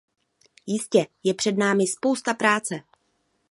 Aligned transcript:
Jistě 0.65 1.07
je 1.23 1.33
před 1.33 1.57
námi 1.57 1.87
spousta 1.87 2.33
práce. 2.33 2.75